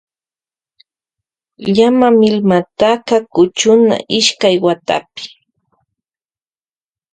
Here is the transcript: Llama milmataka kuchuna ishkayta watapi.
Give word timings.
Llama 1.73 2.07
milmataka 2.19 3.15
kuchuna 3.33 3.95
ishkayta 4.17 4.63
watapi. 4.65 5.23